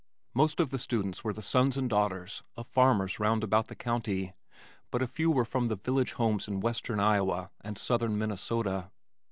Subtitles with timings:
[0.33, 4.33] Most of the students were the sons and daughters of farmers round about the county,
[4.89, 8.89] but a few were from the village homes in western Iowa and southern Minnesota.